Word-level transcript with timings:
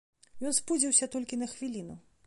Ён 0.49 0.55
спудзіўся 0.59 1.11
толькі 1.17 1.41
на 1.43 1.47
хвіліну. 1.53 2.03